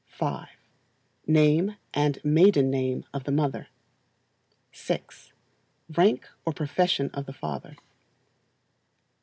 [0.07, 0.47] 5.
[1.27, 3.67] Name and maiden name of the mother.
[4.71, 5.31] 6.
[5.95, 7.75] Rank or profession of the father.